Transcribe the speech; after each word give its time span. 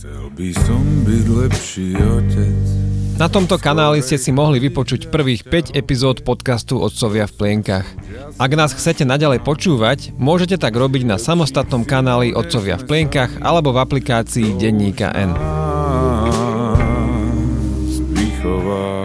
Chcel 0.00 0.32
by 0.32 0.48
som 0.64 0.80
byť 1.04 1.24
lepší 1.28 1.92
otec. 1.92 2.56
Na 3.20 3.28
tomto 3.28 3.60
kanáli 3.60 4.00
ste 4.00 4.16
si 4.16 4.32
mohli 4.32 4.56
vypočuť 4.56 5.12
prvých 5.12 5.44
5 5.44 5.76
epizód 5.76 6.24
podcastu 6.24 6.80
Otcovia 6.80 7.28
v 7.28 7.36
plienkach. 7.36 7.84
Ak 8.40 8.48
nás 8.56 8.72
chcete 8.72 9.04
naďalej 9.04 9.44
počúvať, 9.44 10.16
môžete 10.16 10.56
tak 10.56 10.72
robiť 10.72 11.04
na 11.04 11.20
samostatnom 11.20 11.84
kanáli 11.84 12.32
Otcovia 12.32 12.80
v 12.80 12.88
plienkach 12.88 13.44
alebo 13.44 13.76
v 13.76 13.84
aplikácii 13.84 14.56
Denníka 14.56 15.12
N. 15.12 15.36
Výchová. 18.16 19.04